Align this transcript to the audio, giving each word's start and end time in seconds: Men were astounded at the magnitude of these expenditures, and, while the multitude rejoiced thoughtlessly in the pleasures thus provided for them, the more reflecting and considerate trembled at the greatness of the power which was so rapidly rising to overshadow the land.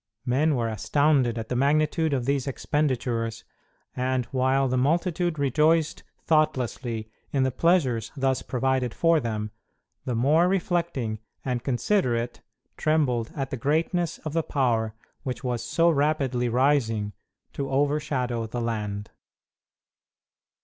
Men 0.25 0.55
were 0.55 0.67
astounded 0.67 1.37
at 1.37 1.49
the 1.49 1.55
magnitude 1.55 2.11
of 2.11 2.25
these 2.25 2.47
expenditures, 2.47 3.43
and, 3.95 4.25
while 4.31 4.67
the 4.67 4.75
multitude 4.75 5.37
rejoiced 5.37 6.01
thoughtlessly 6.25 7.11
in 7.31 7.43
the 7.43 7.51
pleasures 7.51 8.11
thus 8.17 8.41
provided 8.41 8.95
for 8.95 9.19
them, 9.19 9.51
the 10.05 10.15
more 10.15 10.47
reflecting 10.47 11.19
and 11.45 11.63
considerate 11.63 12.41
trembled 12.77 13.31
at 13.35 13.51
the 13.51 13.57
greatness 13.57 14.17
of 14.25 14.33
the 14.33 14.41
power 14.41 14.95
which 15.21 15.43
was 15.43 15.63
so 15.63 15.91
rapidly 15.91 16.49
rising 16.49 17.13
to 17.53 17.69
overshadow 17.69 18.47
the 18.47 18.59
land. 18.59 19.11